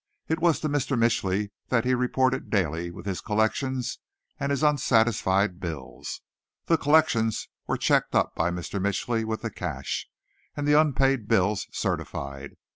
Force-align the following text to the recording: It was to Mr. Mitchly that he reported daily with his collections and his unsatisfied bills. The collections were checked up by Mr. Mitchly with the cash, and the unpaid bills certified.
It 0.27 0.39
was 0.39 0.59
to 0.61 0.67
Mr. 0.67 0.97
Mitchly 0.97 1.51
that 1.67 1.85
he 1.85 1.93
reported 1.93 2.49
daily 2.49 2.89
with 2.89 3.05
his 3.05 3.21
collections 3.21 3.99
and 4.39 4.49
his 4.49 4.63
unsatisfied 4.63 5.59
bills. 5.59 6.21
The 6.65 6.79
collections 6.79 7.49
were 7.67 7.77
checked 7.77 8.15
up 8.15 8.33
by 8.33 8.49
Mr. 8.49 8.81
Mitchly 8.81 9.23
with 9.23 9.43
the 9.43 9.51
cash, 9.51 10.09
and 10.57 10.67
the 10.67 10.73
unpaid 10.73 11.27
bills 11.27 11.67
certified. 11.71 12.55